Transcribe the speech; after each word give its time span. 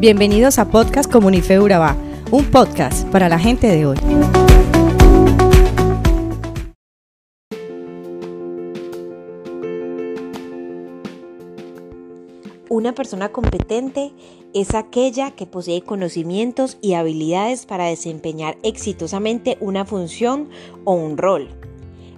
Bienvenidos 0.00 0.58
a 0.58 0.70
Podcast 0.70 1.12
Comunife 1.12 1.60
Urabá, 1.60 1.94
un 2.30 2.50
podcast 2.50 3.06
para 3.08 3.28
la 3.28 3.38
gente 3.38 3.66
de 3.66 3.84
hoy. 3.84 3.98
Una 12.70 12.94
persona 12.94 13.28
competente 13.28 14.14
es 14.54 14.74
aquella 14.74 15.32
que 15.32 15.44
posee 15.44 15.82
conocimientos 15.82 16.78
y 16.80 16.94
habilidades 16.94 17.66
para 17.66 17.84
desempeñar 17.84 18.56
exitosamente 18.62 19.58
una 19.60 19.84
función 19.84 20.48
o 20.86 20.94
un 20.94 21.18
rol. 21.18 21.50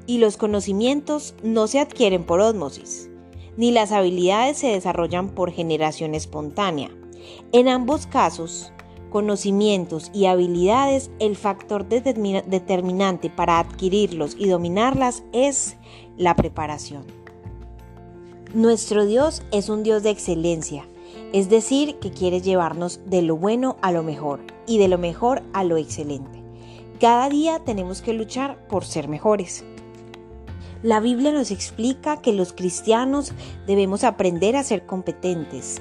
Y 0.07 0.19
los 0.19 0.37
conocimientos 0.37 1.35
no 1.43 1.67
se 1.67 1.81
adquieren 1.81 2.23
por 2.23 2.39
ósmosis, 2.39 3.11
ni 3.57 3.73
las 3.73 3.91
habilidades 3.91 4.59
se 4.59 4.69
desarrollan 4.69 5.31
por 5.31 5.51
generación 5.51 6.15
espontánea. 6.15 6.93
En 7.53 7.69
ambos 7.69 8.07
casos, 8.07 8.73
conocimientos 9.11 10.11
y 10.15 10.27
habilidades, 10.27 11.11
el 11.19 11.37
factor 11.37 11.87
determinante 11.87 13.29
para 13.29 13.59
adquirirlos 13.59 14.35
y 14.39 14.49
dominarlas 14.49 15.23
es 15.33 15.77
la 16.17 16.35
preparación. 16.35 17.05
Nuestro 18.55 19.05
Dios 19.07 19.43
es 19.53 19.69
un 19.69 19.83
Dios 19.83 20.03
de 20.03 20.11
excelencia, 20.11 20.87
es 21.33 21.49
decir, 21.49 21.99
que 21.99 22.11
quiere 22.11 22.41
llevarnos 22.41 23.01
de 23.07 23.23
lo 23.23 23.37
bueno 23.37 23.77
a 23.83 23.93
lo 23.93 24.03
mejor 24.03 24.41
y 24.67 24.79
de 24.79 24.89
lo 24.89 24.99
mejor 24.99 25.43
a 25.53 25.65
lo 25.65 25.77
excelente. 25.77 26.43
Cada 27.01 27.29
día 27.29 27.59
tenemos 27.59 28.01
que 28.01 28.13
luchar 28.13 28.67
por 28.69 28.85
ser 28.85 29.09
mejores. 29.09 29.65
La 30.83 31.01
Biblia 31.01 31.33
nos 31.33 31.51
explica 31.51 32.21
que 32.21 32.33
los 32.33 32.53
cristianos 32.53 33.33
debemos 33.67 34.05
aprender 34.05 34.57
a 34.57 34.65
ser 34.65 34.85
competentes 34.85 35.81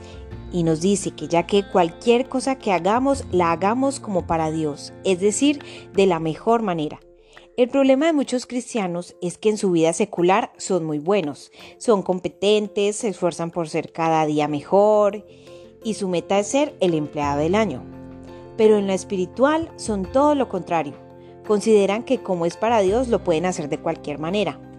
y 0.52 0.64
nos 0.64 0.82
dice 0.82 1.12
que 1.12 1.28
ya 1.28 1.48
que 1.48 1.68
cualquier 1.68 2.28
cosa 2.28 2.58
que 2.58 2.72
hagamos 2.72 3.26
la 3.32 3.52
hagamos 3.52 4.00
como 4.00 4.28
para 4.28 4.52
Dios, 4.52 4.94
es 5.04 5.20
decir, 5.20 5.64
de 5.94 6.06
la 6.06 6.20
mejor 6.20 6.62
manera. 6.62 7.00
El 7.58 7.70
problema 7.70 8.06
de 8.06 8.14
muchos 8.14 8.46
cristianos 8.46 9.16
es 9.22 9.38
que 9.38 9.50
en 9.50 9.58
su 9.58 9.72
vida 9.72 9.94
secular 9.94 10.52
son 10.58 10.86
muy 10.86 11.00
buenos, 11.00 11.52
son 11.78 12.02
competentes, 12.02 12.96
se 12.96 13.10
esfuerzan 13.10 13.52
por 13.52 13.70
ser 13.70 13.92
cada 13.92 14.26
día 14.26 14.48
mejor 14.48 15.26
y 15.84 15.96
su 15.96 16.08
meta 16.08 16.40
es 16.40 16.48
ser 16.48 16.76
el 16.80 16.94
empleado 16.94 17.40
del 17.40 17.56
año. 17.56 17.84
Pero 18.58 18.78
en 18.78 18.88
la 18.88 18.94
espiritual 18.94 19.72
son 19.76 20.06
todo 20.12 20.36
lo 20.36 20.48
contrario. 20.48 20.94
Consideran 21.46 22.04
que 22.04 22.24
como 22.24 22.46
es 22.46 22.56
para 22.56 22.80
Dios 22.80 23.10
lo 23.10 23.24
pueden 23.24 23.46
hacer 23.46 23.68
de 23.68 23.80
cualquier 23.80 24.20
manera 24.20 24.71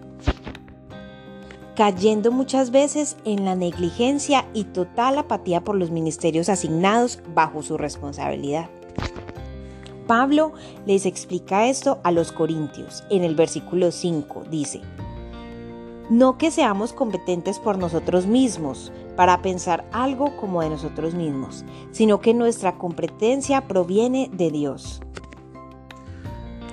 cayendo 1.75 2.31
muchas 2.31 2.71
veces 2.71 3.17
en 3.25 3.45
la 3.45 3.55
negligencia 3.55 4.45
y 4.53 4.65
total 4.65 5.17
apatía 5.17 5.63
por 5.63 5.75
los 5.75 5.91
ministerios 5.91 6.49
asignados 6.49 7.19
bajo 7.33 7.63
su 7.63 7.77
responsabilidad. 7.77 8.69
Pablo 10.07 10.53
les 10.85 11.05
explica 11.05 11.67
esto 11.67 11.99
a 12.03 12.11
los 12.11 12.31
corintios. 12.31 13.03
En 13.09 13.23
el 13.23 13.35
versículo 13.35 13.91
5 13.91 14.43
dice, 14.51 14.81
no 16.09 16.37
que 16.37 16.51
seamos 16.51 16.91
competentes 16.91 17.59
por 17.59 17.77
nosotros 17.77 18.27
mismos 18.27 18.91
para 19.15 19.41
pensar 19.41 19.85
algo 19.93 20.35
como 20.37 20.61
de 20.61 20.69
nosotros 20.69 21.13
mismos, 21.13 21.63
sino 21.91 22.19
que 22.19 22.33
nuestra 22.33 22.77
competencia 22.77 23.67
proviene 23.67 24.29
de 24.33 24.51
Dios. 24.51 25.01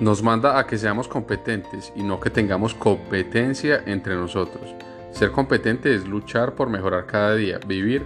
Nos 0.01 0.23
manda 0.23 0.57
a 0.57 0.65
que 0.65 0.79
seamos 0.79 1.07
competentes 1.07 1.93
y 1.95 2.01
no 2.01 2.19
que 2.19 2.31
tengamos 2.31 2.73
competencia 2.73 3.83
entre 3.85 4.15
nosotros. 4.15 4.73
Ser 5.11 5.29
competente 5.29 5.93
es 5.93 6.07
luchar 6.07 6.55
por 6.55 6.71
mejorar 6.71 7.05
cada 7.05 7.35
día. 7.35 7.59
Vivir 7.67 8.01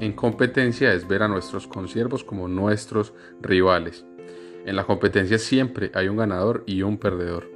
en 0.00 0.12
competencia 0.12 0.92
es 0.92 1.06
ver 1.06 1.22
a 1.22 1.28
nuestros 1.28 1.68
consiervos 1.68 2.24
como 2.24 2.48
nuestros 2.48 3.12
rivales. 3.40 4.04
En 4.66 4.74
la 4.74 4.82
competencia 4.82 5.38
siempre 5.38 5.92
hay 5.94 6.08
un 6.08 6.16
ganador 6.16 6.64
y 6.66 6.82
un 6.82 6.98
perdedor. 6.98 7.48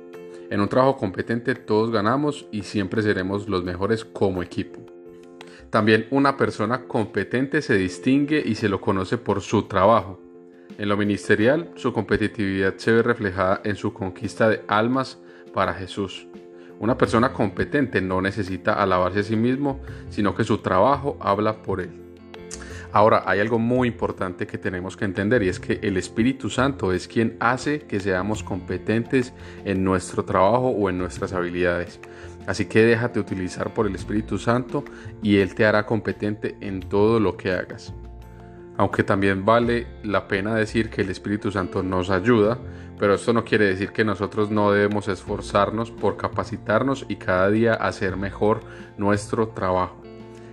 En 0.50 0.60
un 0.60 0.68
trabajo 0.68 0.96
competente 0.96 1.56
todos 1.56 1.90
ganamos 1.90 2.46
y 2.52 2.62
siempre 2.62 3.02
seremos 3.02 3.48
los 3.48 3.64
mejores 3.64 4.04
como 4.04 4.44
equipo. 4.44 4.86
También 5.70 6.06
una 6.12 6.36
persona 6.36 6.84
competente 6.84 7.60
se 7.60 7.74
distingue 7.74 8.40
y 8.46 8.54
se 8.54 8.68
lo 8.68 8.80
conoce 8.80 9.18
por 9.18 9.40
su 9.40 9.64
trabajo. 9.64 10.20
En 10.76 10.88
lo 10.88 10.96
ministerial, 10.96 11.70
su 11.76 11.92
competitividad 11.92 12.74
se 12.76 12.92
ve 12.92 13.02
reflejada 13.02 13.60
en 13.64 13.76
su 13.76 13.92
conquista 13.92 14.48
de 14.48 14.62
almas 14.66 15.18
para 15.52 15.72
Jesús. 15.72 16.26
Una 16.80 16.98
persona 16.98 17.32
competente 17.32 18.00
no 18.00 18.20
necesita 18.20 18.74
alabarse 18.74 19.20
a 19.20 19.22
sí 19.22 19.36
mismo, 19.36 19.80
sino 20.10 20.34
que 20.34 20.42
su 20.42 20.58
trabajo 20.58 21.16
habla 21.20 21.62
por 21.62 21.80
él. 21.80 22.04
Ahora, 22.94 23.24
hay 23.26 23.40
algo 23.40 23.58
muy 23.58 23.88
importante 23.88 24.46
que 24.46 24.58
tenemos 24.58 24.96
que 24.96 25.04
entender 25.04 25.42
y 25.42 25.48
es 25.48 25.58
que 25.58 25.80
el 25.82 25.96
Espíritu 25.96 26.48
Santo 26.48 26.92
es 26.92 27.08
quien 27.08 27.36
hace 27.40 27.80
que 27.80 27.98
seamos 27.98 28.44
competentes 28.44 29.32
en 29.64 29.82
nuestro 29.82 30.24
trabajo 30.24 30.68
o 30.68 30.88
en 30.90 30.98
nuestras 30.98 31.32
habilidades. 31.32 31.98
Así 32.46 32.66
que 32.66 32.84
déjate 32.84 33.18
utilizar 33.18 33.74
por 33.74 33.88
el 33.88 33.96
Espíritu 33.96 34.38
Santo 34.38 34.84
y 35.22 35.38
Él 35.38 35.54
te 35.54 35.66
hará 35.66 35.86
competente 35.86 36.56
en 36.60 36.80
todo 36.80 37.18
lo 37.18 37.36
que 37.36 37.50
hagas. 37.50 37.92
Aunque 38.76 39.04
también 39.04 39.44
vale 39.44 39.86
la 40.02 40.26
pena 40.26 40.54
decir 40.54 40.90
que 40.90 41.02
el 41.02 41.10
Espíritu 41.10 41.50
Santo 41.52 41.82
nos 41.82 42.10
ayuda, 42.10 42.58
pero 42.98 43.14
esto 43.14 43.32
no 43.32 43.44
quiere 43.44 43.66
decir 43.66 43.92
que 43.92 44.04
nosotros 44.04 44.50
no 44.50 44.72
debemos 44.72 45.08
esforzarnos 45.08 45.90
por 45.90 46.16
capacitarnos 46.16 47.06
y 47.08 47.16
cada 47.16 47.50
día 47.50 47.74
hacer 47.74 48.16
mejor 48.16 48.60
nuestro 48.96 49.48
trabajo. 49.48 50.02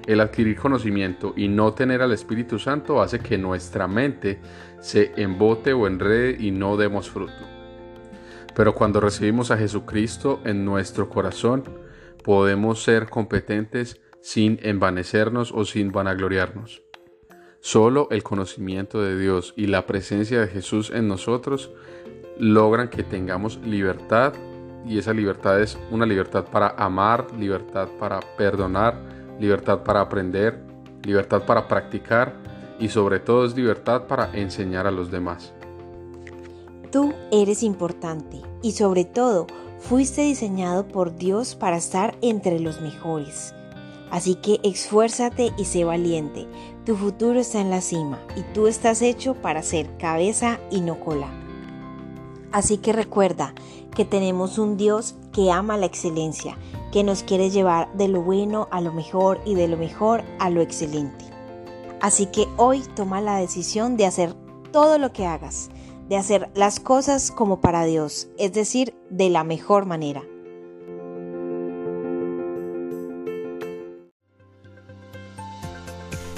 El 0.07 0.19
adquirir 0.19 0.57
conocimiento 0.57 1.33
y 1.35 1.47
no 1.47 1.73
tener 1.73 2.01
al 2.01 2.11
Espíritu 2.11 2.57
Santo 2.59 3.01
hace 3.01 3.19
que 3.19 3.37
nuestra 3.37 3.87
mente 3.87 4.39
se 4.79 5.13
embote 5.15 5.73
o 5.73 5.87
enrede 5.87 6.37
y 6.39 6.51
no 6.51 6.77
demos 6.77 7.09
fruto. 7.09 7.33
Pero 8.55 8.73
cuando 8.73 8.99
recibimos 8.99 9.51
a 9.51 9.57
Jesucristo 9.57 10.41
en 10.43 10.65
nuestro 10.65 11.07
corazón, 11.09 11.63
podemos 12.23 12.83
ser 12.83 13.09
competentes 13.09 14.01
sin 14.21 14.59
envanecernos 14.61 15.51
o 15.51 15.65
sin 15.65 15.91
vanagloriarnos. 15.91 16.83
Solo 17.63 18.07
el 18.09 18.23
conocimiento 18.23 19.03
de 19.03 19.15
Dios 19.19 19.53
y 19.55 19.67
la 19.67 19.85
presencia 19.85 20.41
de 20.41 20.47
Jesús 20.47 20.91
en 20.93 21.07
nosotros 21.07 21.69
logran 22.39 22.89
que 22.89 23.03
tengamos 23.03 23.59
libertad 23.63 24.33
y 24.83 24.97
esa 24.97 25.13
libertad 25.13 25.61
es 25.61 25.77
una 25.91 26.07
libertad 26.07 26.45
para 26.51 26.69
amar, 26.69 27.27
libertad 27.37 27.87
para 27.99 28.19
perdonar, 28.35 28.99
libertad 29.39 29.83
para 29.83 30.01
aprender, 30.01 30.59
libertad 31.03 31.45
para 31.45 31.67
practicar 31.67 32.33
y 32.79 32.89
sobre 32.89 33.19
todo 33.19 33.45
es 33.45 33.55
libertad 33.55 34.07
para 34.07 34.33
enseñar 34.33 34.87
a 34.87 34.91
los 34.91 35.11
demás. 35.11 35.53
Tú 36.91 37.13
eres 37.31 37.61
importante 37.61 38.41
y 38.63 38.71
sobre 38.71 39.05
todo 39.05 39.45
fuiste 39.77 40.23
diseñado 40.23 40.87
por 40.87 41.15
Dios 41.15 41.53
para 41.53 41.77
estar 41.77 42.17
entre 42.23 42.59
los 42.59 42.81
mejores. 42.81 43.53
Así 44.11 44.35
que 44.35 44.59
esfuérzate 44.63 45.53
y 45.57 45.65
sé 45.65 45.85
valiente. 45.85 46.45
Tu 46.85 46.95
futuro 46.95 47.39
está 47.39 47.61
en 47.61 47.69
la 47.69 47.81
cima 47.81 48.19
y 48.35 48.41
tú 48.53 48.67
estás 48.67 49.01
hecho 49.01 49.33
para 49.35 49.63
ser 49.63 49.97
cabeza 49.97 50.59
y 50.69 50.81
no 50.81 50.99
cola. 50.99 51.29
Así 52.51 52.77
que 52.77 52.91
recuerda 52.91 53.55
que 53.95 54.03
tenemos 54.03 54.57
un 54.57 54.75
Dios 54.75 55.15
que 55.31 55.49
ama 55.51 55.77
la 55.77 55.85
excelencia, 55.85 56.57
que 56.91 57.03
nos 57.03 57.23
quiere 57.23 57.49
llevar 57.49 57.91
de 57.93 58.09
lo 58.09 58.21
bueno 58.21 58.67
a 58.71 58.81
lo 58.81 58.91
mejor 58.91 59.39
y 59.45 59.55
de 59.55 59.69
lo 59.69 59.77
mejor 59.77 60.23
a 60.39 60.49
lo 60.49 60.61
excelente. 60.61 61.25
Así 62.01 62.25
que 62.25 62.47
hoy 62.57 62.83
toma 62.95 63.21
la 63.21 63.37
decisión 63.37 63.95
de 63.95 64.05
hacer 64.05 64.33
todo 64.73 64.97
lo 64.97 65.13
que 65.13 65.25
hagas, 65.25 65.69
de 66.09 66.17
hacer 66.17 66.49
las 66.55 66.81
cosas 66.81 67.31
como 67.31 67.61
para 67.61 67.85
Dios, 67.85 68.27
es 68.37 68.51
decir, 68.51 68.93
de 69.09 69.29
la 69.29 69.45
mejor 69.45 69.85
manera. 69.85 70.23